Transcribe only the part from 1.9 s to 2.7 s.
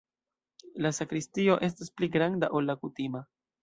pli granda,